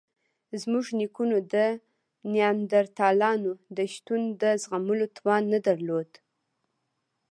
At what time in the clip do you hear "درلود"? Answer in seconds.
5.67-6.09